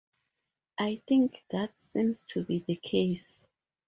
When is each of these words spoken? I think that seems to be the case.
I 0.79 0.99
think 1.07 1.43
that 1.51 1.77
seems 1.77 2.23
to 2.31 2.43
be 2.43 2.65
the 2.67 2.75
case. 2.77 3.45